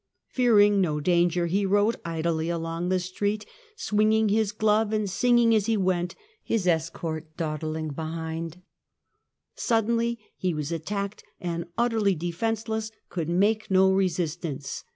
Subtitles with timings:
[0.29, 5.53] Fearing no danger he rode idly along the street, swing ing his glove and singing
[5.53, 7.93] as he went, his escort daw Murder of o o o o ^^jg Duke dling
[7.95, 8.61] behind.
[9.53, 14.85] Suddenly he was attacked, and, utterly of Orleans, defenceless, could make no resistance.